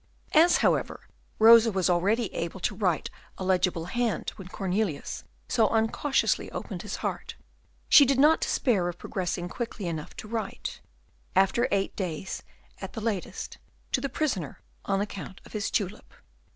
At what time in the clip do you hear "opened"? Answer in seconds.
6.51-6.81